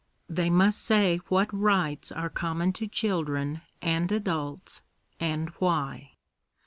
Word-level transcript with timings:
They 0.27 0.49
must 0.49 0.79
say 0.81 1.17
what 1.27 1.53
rights 1.53 2.11
are! 2.11 2.27
common 2.27 2.73
to 2.73 2.87
children 2.87 3.61
and 3.83 4.11
adults, 4.11 4.81
and 5.19 5.49
why. 5.59 6.13